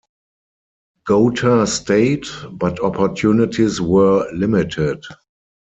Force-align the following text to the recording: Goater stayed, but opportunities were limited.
Goater 1.05 1.67
stayed, 1.67 2.25
but 2.51 2.79
opportunities 2.79 3.79
were 3.79 4.27
limited. 4.33 5.03